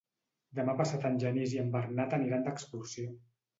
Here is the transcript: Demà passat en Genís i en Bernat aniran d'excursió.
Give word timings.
Demà 0.59 0.73
passat 0.79 1.05
en 1.09 1.19
Genís 1.25 1.53
i 1.57 1.61
en 1.65 1.71
Bernat 1.77 2.19
aniran 2.19 2.51
d'excursió. 2.51 3.15